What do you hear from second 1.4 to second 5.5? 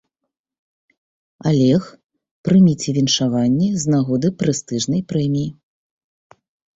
Алег, прыміце віншаванні з нагоды прэстыжнай прэміі.